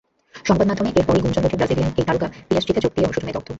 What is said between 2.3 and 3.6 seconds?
পিএসজিতে যোগ দিয়ে অনুশোচনা দগ্ধ।